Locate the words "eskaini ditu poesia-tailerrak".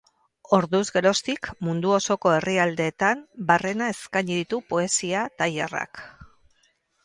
3.95-6.05